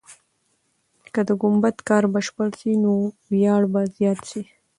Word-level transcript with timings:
که 1.13 1.21
د 1.27 1.29
ګمبد 1.41 1.77
کار 1.87 2.03
بشپړ 2.13 2.49
سي، 2.59 2.71
نو 2.83 2.93
ویاړ 3.31 3.61
به 3.71 3.81
زیات 3.95 4.19
سي. 4.31 4.41